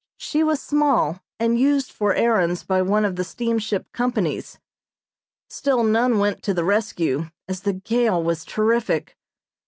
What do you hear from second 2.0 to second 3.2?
errands by one of